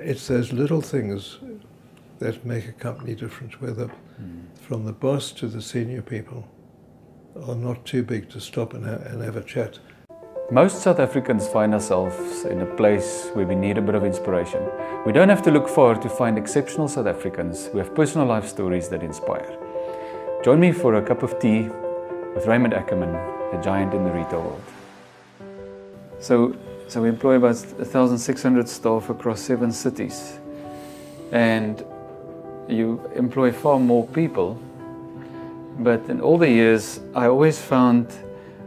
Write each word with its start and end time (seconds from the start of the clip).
it's 0.00 0.28
those 0.28 0.52
little 0.52 0.80
things 0.80 1.38
that 2.18 2.44
make 2.44 2.68
a 2.68 2.72
company 2.72 3.14
different, 3.14 3.60
whether 3.60 3.90
from 4.60 4.84
the 4.84 4.92
boss 4.92 5.32
to 5.32 5.46
the 5.46 5.60
senior 5.60 6.02
people 6.02 6.48
are 7.46 7.54
not 7.54 7.84
too 7.84 8.02
big 8.02 8.30
to 8.30 8.40
stop 8.40 8.74
and, 8.74 8.84
ha- 8.84 9.02
and 9.06 9.22
have 9.22 9.36
a 9.36 9.42
chat. 9.42 9.78
Most 10.50 10.82
South 10.82 11.00
Africans 11.00 11.48
find 11.48 11.72
ourselves 11.74 12.44
in 12.44 12.60
a 12.60 12.66
place 12.76 13.30
where 13.32 13.46
we 13.46 13.54
need 13.54 13.78
a 13.78 13.82
bit 13.82 13.94
of 13.94 14.04
inspiration. 14.04 14.62
We 15.06 15.12
don't 15.12 15.30
have 15.30 15.42
to 15.42 15.50
look 15.50 15.68
far 15.68 15.94
to 15.94 16.08
find 16.08 16.38
exceptional 16.38 16.86
South 16.86 17.06
Africans 17.06 17.66
who 17.66 17.78
have 17.78 17.94
personal 17.94 18.26
life 18.26 18.46
stories 18.46 18.88
that 18.90 19.02
inspire. 19.02 19.58
Join 20.44 20.60
me 20.60 20.70
for 20.70 20.96
a 20.96 21.02
cup 21.02 21.22
of 21.22 21.38
tea 21.38 21.62
with 22.34 22.46
Raymond 22.46 22.74
Ackerman, 22.74 23.14
a 23.14 23.60
giant 23.62 23.94
in 23.94 24.04
the 24.04 24.12
retail 24.12 24.42
world. 24.42 24.62
So, 26.20 26.54
so 26.88 27.02
we 27.02 27.08
employ 27.08 27.36
about 27.36 27.56
1,600 27.56 28.68
staff 28.68 29.10
across 29.10 29.40
seven 29.40 29.72
cities, 29.72 30.38
and 31.32 31.84
you 32.68 33.00
employ 33.14 33.52
far 33.52 33.78
more 33.78 34.06
people. 34.08 34.58
But 35.78 36.08
in 36.08 36.20
all 36.20 36.38
the 36.38 36.48
years, 36.48 37.00
I 37.14 37.26
always 37.26 37.60
found 37.60 38.08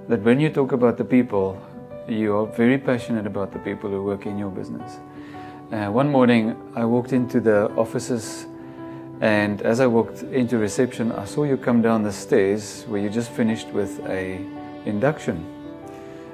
that 0.08 0.22
when 0.22 0.40
you 0.40 0.50
talk 0.50 0.72
about 0.72 0.98
the 0.98 1.06
people, 1.06 1.62
you 2.08 2.36
are 2.36 2.46
very 2.46 2.78
passionate 2.78 3.28
about 3.28 3.52
the 3.52 3.60
people 3.60 3.90
who 3.90 4.04
work 4.04 4.26
in 4.26 4.38
your 4.38 4.50
business. 4.50 4.98
Uh, 5.72 5.88
one 5.88 6.10
morning, 6.10 6.56
I 6.76 6.86
walked 6.86 7.14
into 7.14 7.40
the 7.40 7.70
offices, 7.76 8.46
and 9.20 9.62
as 9.62 9.80
I 9.80 9.88
walked 9.88 10.24
into 10.24 10.58
reception, 10.58 11.12
I 11.12 11.26
saw 11.26 11.44
you 11.44 11.58
come 11.58 11.82
down 11.82 12.04
the 12.04 12.12
stairs 12.12 12.86
where 12.88 13.02
you 13.02 13.10
just 13.10 13.32
finished 13.32 13.68
with 13.70 14.00
a 14.08 14.40
induction, 14.86 15.46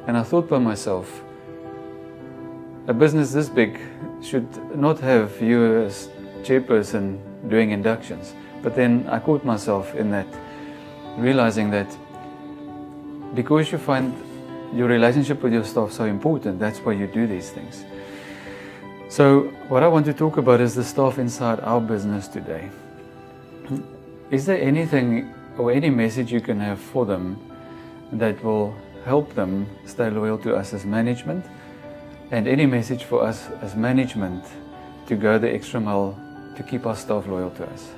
and 0.05 0.16
I 0.17 0.23
thought 0.23 0.47
by 0.47 0.59
myself, 0.59 1.23
a 2.88 2.94
business 2.94 3.32
this 3.32 3.50
big 3.50 3.80
should 4.22 4.48
not 4.76 5.00
have 5.00 5.42
you 5.42 5.84
as 5.84 6.10
chairperson 6.42 7.20
doing 7.50 7.72
inductions. 7.72 8.34
But 8.62 8.75
then 8.75 9.06
I 9.09 9.20
caught 9.20 9.45
myself 9.45 9.95
in 9.95 10.12
that, 10.12 10.28
realizing 11.17 11.70
that 11.72 11.88
because 13.34 13.72
you 13.72 13.78
find 13.78 14.14
your 14.73 14.88
relationship 14.88 15.42
with 15.44 15.53
your 15.53 15.64
staff 15.64 15.92
so 15.92 16.06
important, 16.06 16.59
that's 16.59 16.80
why 16.80 16.94
you 16.94 17.08
do 17.08 17.28
these 17.28 17.52
things. 17.52 17.86
So, 19.09 19.42
what 19.70 19.84
I 19.84 19.88
want 19.88 20.06
to 20.08 20.14
talk 20.14 20.38
about 20.38 20.59
is 20.59 20.73
the 20.73 20.84
staff 20.84 21.20
inside 21.20 21.59
our 21.59 21.80
business 21.80 22.28
today. 22.28 22.70
Is 24.31 24.45
there 24.45 24.59
anything 24.59 25.31
or 25.58 25.72
any 25.72 25.90
message 25.90 26.31
you 26.31 26.42
can 26.42 26.59
have 26.59 26.80
for 26.80 27.06
them 27.06 27.38
that 28.12 28.44
will 28.44 28.75
help 29.06 29.36
them 29.36 29.68
stay 29.86 30.09
loyal 30.09 30.38
to 30.40 30.56
us 30.56 30.73
as 30.73 30.86
management? 30.86 31.45
And 32.31 32.47
any 32.47 32.66
message 32.66 33.03
for 33.03 33.23
us 33.23 33.49
as 33.61 33.75
management 33.75 34.43
to 35.07 35.16
go 35.16 35.38
the 35.38 35.53
extra 35.53 35.79
mile 35.79 36.17
to 36.55 36.63
keep 36.63 36.85
our 36.85 36.95
staff 36.95 37.27
loyal 37.27 37.52
to 37.52 37.66
us? 37.66 37.89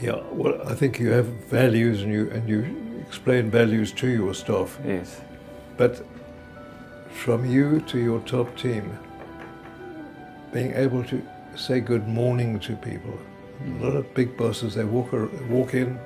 Yeah, 0.00 0.20
well, 0.32 0.60
I 0.68 0.74
think 0.74 0.98
you 0.98 1.10
have 1.10 1.26
values 1.50 2.02
and 2.02 2.12
you 2.12 2.30
and 2.30 2.48
you 2.48 2.64
explain 3.06 3.50
values 3.50 3.92
to 3.92 4.08
your 4.08 4.34
staff. 4.34 4.78
Yes. 4.84 5.20
But 5.76 6.04
from 7.10 7.44
you 7.50 7.80
to 7.82 7.98
your 7.98 8.20
top 8.20 8.56
team, 8.56 8.98
being 10.52 10.72
able 10.74 11.04
to 11.04 11.22
say 11.54 11.80
good 11.80 12.06
morning 12.06 12.58
to 12.60 12.76
people. 12.76 13.18
Mm. 13.62 13.80
A 13.80 13.84
lot 13.86 13.96
of 13.96 14.14
big 14.14 14.36
bosses, 14.36 14.74
they 14.74 14.84
walk, 14.84 15.12
walk 15.48 15.74
in, 15.74 15.98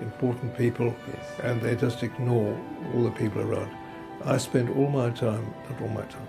important 0.00 0.56
people, 0.56 0.94
Yes. 1.08 1.26
and 1.42 1.60
they 1.62 1.74
just 1.76 2.02
ignore 2.02 2.58
all 2.94 3.04
the 3.04 3.10
people 3.10 3.40
around. 3.40 3.70
I 4.24 4.36
spend 4.38 4.68
all 4.70 4.90
my 4.90 5.10
time, 5.10 5.46
not 5.70 5.80
all 5.80 5.88
my 5.88 6.02
time, 6.02 6.28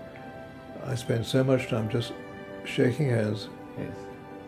I 0.85 0.95
spend 0.95 1.25
so 1.25 1.43
much 1.43 1.67
time 1.69 1.89
just 1.89 2.13
shaking 2.65 3.09
hands, 3.09 3.49
Yes. 3.77 3.87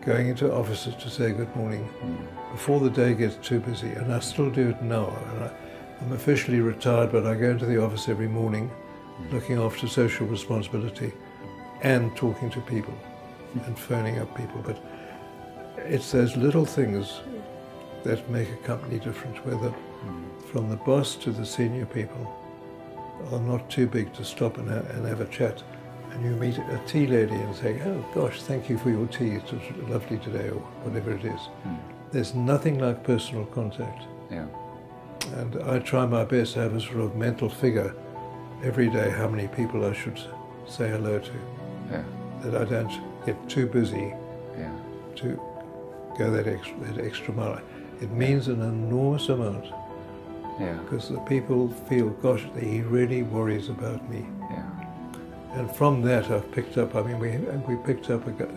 going 0.04 0.28
into 0.28 0.52
offices 0.52 0.94
to 0.96 1.08
say 1.10 1.32
good 1.32 1.54
morning 1.56 1.88
Mm. 2.02 2.52
before 2.52 2.80
the 2.80 2.90
day 2.90 3.14
gets 3.14 3.36
too 3.46 3.60
busy, 3.60 3.88
and 3.88 4.12
I 4.12 4.20
still 4.20 4.50
do 4.50 4.70
it 4.70 4.82
now. 4.82 5.06
And 5.32 5.44
I, 5.44 5.50
I'm 6.02 6.12
officially 6.12 6.60
retired, 6.60 7.10
but 7.12 7.26
I 7.26 7.34
go 7.34 7.50
into 7.50 7.66
the 7.66 7.82
office 7.82 8.08
every 8.08 8.28
morning, 8.28 8.70
looking 9.32 9.58
after 9.58 9.86
social 9.88 10.26
responsibility, 10.26 11.12
and 11.82 12.14
talking 12.16 12.50
to 12.50 12.60
people, 12.60 12.94
and 13.66 13.78
phoning 13.78 14.18
up 14.18 14.34
people. 14.36 14.60
But 14.64 14.78
it's 15.86 16.10
those 16.12 16.36
little 16.36 16.64
things 16.64 17.20
that 18.04 18.28
make 18.30 18.50
a 18.50 18.56
company 18.66 18.98
different, 18.98 19.44
whether 19.46 19.72
from 20.52 20.68
the 20.68 20.76
boss 20.76 21.14
to 21.16 21.30
the 21.32 21.46
senior 21.46 21.86
people 21.86 22.30
are 23.32 23.40
not 23.40 23.70
too 23.70 23.86
big 23.86 24.12
to 24.14 24.24
stop 24.24 24.58
and, 24.58 24.68
ha- 24.68 24.86
and 24.94 25.06
have 25.06 25.20
a 25.20 25.26
chat. 25.26 25.62
And 26.14 26.24
you 26.24 26.30
meet 26.36 26.56
a 26.58 26.80
tea 26.86 27.06
lady 27.06 27.34
and 27.34 27.54
say, 27.54 27.80
"Oh 27.84 28.04
gosh, 28.14 28.42
thank 28.42 28.70
you 28.70 28.78
for 28.78 28.90
your 28.90 29.06
tea. 29.08 29.32
It 29.32 29.52
was 29.52 29.62
lovely 29.90 30.18
today," 30.18 30.48
or 30.48 30.60
whatever 30.84 31.10
it 31.12 31.24
is. 31.24 31.40
Hmm. 31.64 31.74
There's 32.12 32.34
nothing 32.34 32.78
like 32.78 33.02
personal 33.02 33.44
contact. 33.46 34.02
Yeah. 34.30 34.46
And 35.36 35.56
I 35.64 35.80
try 35.80 36.06
my 36.06 36.24
best 36.24 36.54
to 36.54 36.60
have 36.60 36.74
a 36.74 36.80
sort 36.80 37.00
of 37.00 37.16
mental 37.16 37.48
figure 37.48 37.94
every 38.62 38.88
day 38.88 39.10
how 39.10 39.28
many 39.28 39.48
people 39.48 39.84
I 39.84 39.92
should 39.92 40.20
say 40.66 40.88
hello 40.88 41.18
to. 41.18 41.32
Yeah. 41.90 42.02
That 42.42 42.54
I 42.62 42.64
don't 42.64 42.92
get 43.26 43.36
too 43.48 43.66
busy 43.66 44.14
Yeah. 44.58 44.70
to 45.16 45.40
go 46.18 46.30
that 46.30 46.46
extra, 46.46 46.76
that 46.92 47.04
extra 47.04 47.34
mile. 47.34 47.60
It 48.00 48.10
means 48.12 48.48
an 48.48 48.60
enormous 48.62 49.28
amount 49.28 49.64
Yeah. 50.60 50.74
because 50.84 51.08
the 51.08 51.18
people 51.20 51.68
feel, 51.88 52.10
gosh, 52.22 52.46
he 52.58 52.82
really 52.82 53.22
worries 53.24 53.68
about 53.68 54.08
me. 54.10 54.26
And 55.54 55.70
from 55.70 56.02
that, 56.02 56.30
I've 56.32 56.50
picked 56.50 56.78
up. 56.78 56.96
I 56.96 57.02
mean, 57.02 57.20
we 57.20 57.30
we 57.72 57.80
picked 57.84 58.10
up 58.10 58.26
a, 58.26 58.48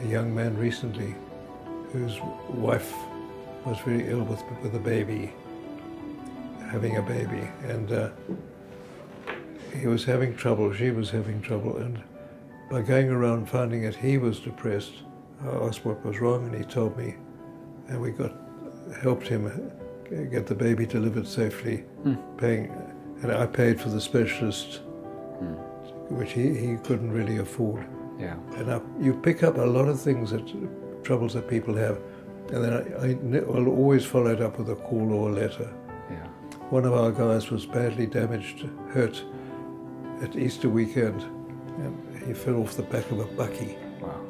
a 0.00 0.06
young 0.06 0.32
man 0.32 0.56
recently 0.56 1.14
whose 1.92 2.20
wife 2.48 2.94
was 3.64 3.78
very 3.80 4.08
ill 4.08 4.22
with 4.22 4.42
with 4.62 4.74
a 4.76 4.78
baby, 4.78 5.32
having 6.70 6.98
a 6.98 7.02
baby, 7.02 7.48
and 7.64 7.90
uh, 7.90 8.10
he 9.76 9.88
was 9.88 10.04
having 10.04 10.36
trouble. 10.36 10.72
She 10.72 10.92
was 10.92 11.10
having 11.10 11.42
trouble, 11.42 11.78
and 11.78 12.00
by 12.70 12.82
going 12.82 13.08
around 13.08 13.48
finding 13.48 13.82
that 13.82 13.96
he 13.96 14.16
was 14.16 14.38
depressed, 14.38 14.92
I 15.44 15.48
asked 15.48 15.84
what 15.84 16.04
was 16.04 16.20
wrong, 16.20 16.46
and 16.46 16.54
he 16.54 16.62
told 16.62 16.96
me, 16.96 17.16
and 17.88 18.00
we 18.00 18.12
got 18.12 18.32
helped 19.02 19.26
him 19.26 19.46
uh, 19.46 20.22
get 20.30 20.46
the 20.46 20.54
baby 20.54 20.86
delivered 20.86 21.26
safely, 21.26 21.84
paying, 22.38 22.70
and 23.22 23.32
I 23.32 23.46
paid 23.46 23.80
for 23.80 23.88
the 23.88 24.00
specialist 24.00 24.80
which 26.08 26.32
he, 26.32 26.54
he 26.54 26.76
couldn't 26.76 27.10
really 27.10 27.38
afford. 27.38 27.86
Yeah. 28.18 28.36
And 28.56 28.72
I, 28.72 28.80
you 29.00 29.14
pick 29.14 29.42
up 29.42 29.56
a 29.58 29.62
lot 29.62 29.88
of 29.88 30.00
things 30.00 30.30
that 30.30 31.04
troubles 31.04 31.34
that 31.34 31.48
people 31.48 31.74
have, 31.74 32.00
and 32.52 32.64
then 32.64 32.72
I, 32.72 33.10
I 33.10 33.40
will 33.44 33.68
always 33.68 34.04
follow 34.04 34.32
it 34.32 34.40
up 34.40 34.58
with 34.58 34.70
a 34.70 34.76
call 34.76 35.12
or 35.12 35.30
a 35.30 35.32
letter. 35.32 35.72
Yeah. 36.10 36.26
One 36.70 36.84
of 36.84 36.92
our 36.92 37.10
guys 37.10 37.50
was 37.50 37.66
badly 37.66 38.06
damaged, 38.06 38.66
hurt 38.90 39.22
at 40.22 40.36
Easter 40.36 40.68
weekend, 40.68 41.22
and 41.78 42.22
he 42.26 42.32
fell 42.32 42.56
off 42.62 42.76
the 42.76 42.82
back 42.82 43.10
of 43.10 43.20
a 43.20 43.24
bakkie. 43.24 43.76
Wow. 44.00 44.24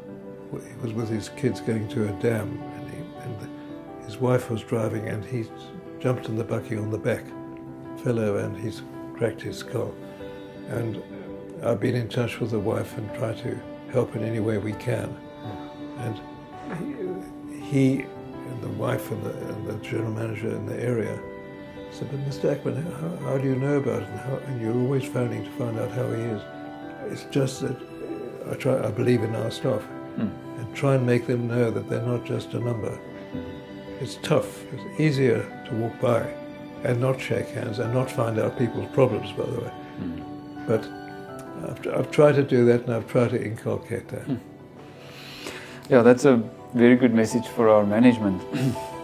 He 0.52 0.82
was 0.82 0.92
with 0.92 1.08
his 1.08 1.28
kids 1.30 1.60
going 1.60 1.88
to 1.88 2.08
a 2.08 2.12
dam, 2.20 2.60
and, 2.74 2.90
he, 2.90 2.98
and 3.22 4.04
his 4.04 4.16
wife 4.16 4.50
was 4.50 4.62
driving, 4.62 5.08
and 5.08 5.24
he 5.24 5.44
jumped 6.00 6.26
in 6.26 6.36
the 6.36 6.44
bakkie 6.44 6.80
on 6.80 6.90
the 6.90 6.98
back, 6.98 7.24
fell 8.02 8.18
over, 8.18 8.38
and 8.38 8.56
he's 8.56 8.82
cracked 9.14 9.42
his 9.42 9.58
skull. 9.58 9.94
And 10.68 11.02
I've 11.62 11.80
been 11.80 11.94
in 11.94 12.08
touch 12.08 12.40
with 12.40 12.50
the 12.50 12.58
wife 12.58 12.96
and 12.98 13.12
tried 13.14 13.38
to 13.38 13.58
help 13.92 14.14
in 14.14 14.22
any 14.22 14.40
way 14.40 14.58
we 14.58 14.72
can. 14.72 15.16
And 15.98 16.20
he, 17.60 17.70
he 17.70 18.02
and 18.02 18.62
the 18.62 18.68
wife 18.68 19.10
and 19.10 19.22
the, 19.24 19.30
and 19.48 19.66
the 19.66 19.74
general 19.84 20.12
manager 20.12 20.50
in 20.50 20.66
the 20.66 20.78
area 20.78 21.18
said, 21.90 22.10
"But 22.10 22.20
Mr. 22.28 22.52
Ackerman, 22.52 22.84
how, 22.92 23.26
how 23.26 23.38
do 23.38 23.48
you 23.48 23.56
know 23.56 23.78
about 23.78 24.02
it? 24.02 24.08
And, 24.08 24.20
how, 24.20 24.36
and 24.36 24.60
you're 24.60 24.76
always 24.76 25.04
phoning 25.04 25.44
to 25.44 25.50
find 25.52 25.78
out 25.78 25.90
how 25.90 26.06
he 26.10 26.22
is." 26.22 26.42
It's 27.10 27.24
just 27.32 27.62
that 27.62 27.76
I 28.50 28.54
try. 28.54 28.86
I 28.86 28.90
believe 28.90 29.22
in 29.22 29.34
our 29.34 29.50
staff 29.50 29.82
hmm. 30.16 30.28
and 30.58 30.74
try 30.74 30.96
and 30.96 31.06
make 31.06 31.26
them 31.26 31.48
know 31.48 31.70
that 31.70 31.88
they're 31.88 32.02
not 32.02 32.24
just 32.24 32.52
a 32.54 32.60
number. 32.60 32.98
It's 34.00 34.16
tough. 34.16 34.62
It's 34.72 35.00
easier 35.00 35.42
to 35.68 35.74
walk 35.76 35.98
by 36.00 36.20
and 36.84 37.00
not 37.00 37.18
shake 37.18 37.48
hands 37.48 37.78
and 37.78 37.94
not 37.94 38.10
find 38.10 38.38
out 38.38 38.58
people's 38.58 38.92
problems, 38.92 39.32
by 39.32 39.46
the 39.46 39.60
way. 39.60 39.70
Hmm. 39.70 40.66
But 40.66 41.05
I've, 41.64 41.86
I've 41.86 42.10
tried 42.10 42.34
to 42.36 42.42
do 42.42 42.64
that 42.66 42.82
and 42.82 42.94
I've 42.94 43.08
tried 43.08 43.30
to 43.30 43.44
inculcate 43.44 44.08
that. 44.08 44.22
Hmm. 44.22 44.36
Yeah, 45.88 46.02
that's 46.02 46.24
a 46.24 46.42
very 46.74 46.96
good 46.96 47.14
message 47.14 47.46
for 47.46 47.68
our 47.68 47.86
management. 47.86 48.42